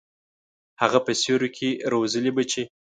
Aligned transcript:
هغه 0.81 0.99
په 1.05 1.11
سیوري 1.21 1.49
کي 1.57 1.69
روزلي 1.91 2.31
بچي 2.37 2.63